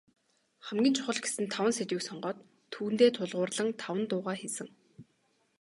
[0.65, 2.37] Хамгийн чухал гэсэн таван сэдвийг сонгоод,
[2.73, 4.67] түүндээ тулгуурлан таван дуугаа хийсэн.